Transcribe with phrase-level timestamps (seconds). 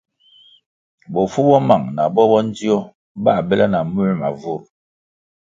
[1.13, 2.77] Bofu bo mang na bo bo ndzio
[3.23, 4.61] bā bele na muē ma vur.